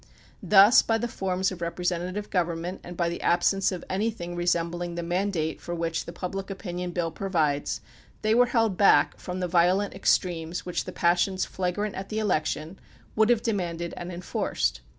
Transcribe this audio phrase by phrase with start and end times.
[0.41, 4.45] Thus, by the forms of representa tive government and by the absence of anything re
[4.47, 7.81] sembling the mandate for which the Public Opinion Bill provides,
[8.23, 12.79] they were held back from the violent extremes which the passions flagrant at the election
[13.15, 14.81] would have demanded and enforced.